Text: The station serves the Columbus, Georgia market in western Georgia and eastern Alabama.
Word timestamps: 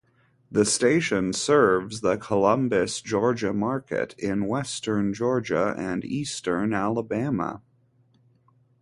The 0.51 0.65
station 0.65 1.31
serves 1.31 2.01
the 2.01 2.17
Columbus, 2.17 3.01
Georgia 3.01 3.53
market 3.53 4.15
in 4.17 4.47
western 4.47 5.13
Georgia 5.13 5.75
and 5.77 6.03
eastern 6.03 6.73
Alabama. 6.73 7.61